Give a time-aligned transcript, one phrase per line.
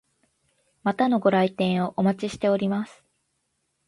[0.81, 3.03] またのご来店をお待ちしております。